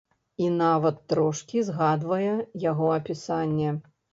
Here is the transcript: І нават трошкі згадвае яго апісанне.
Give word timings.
І 0.45 0.45
нават 0.61 0.97
трошкі 1.13 1.63
згадвае 1.69 2.33
яго 2.67 2.91
апісанне. 2.99 3.79